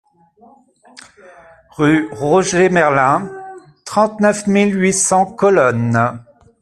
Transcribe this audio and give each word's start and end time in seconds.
Rue 1.77 2.09
Roger 2.11 2.69
Merlin, 2.69 3.31
trente-neuf 3.85 4.47
mille 4.47 4.73
huit 4.75 4.93
cents 4.93 5.27
Colonne 5.27 6.17